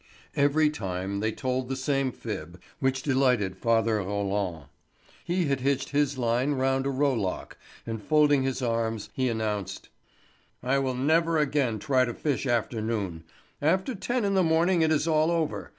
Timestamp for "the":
1.69-1.75, 14.33-14.41